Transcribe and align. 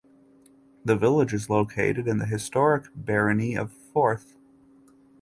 The 0.83 0.95
village 0.95 1.31
is 1.31 1.47
located 1.47 2.07
in 2.07 2.17
the 2.17 2.25
historic 2.25 2.85
barony 2.95 3.53
of 3.55 3.71
Forth. 3.71 4.35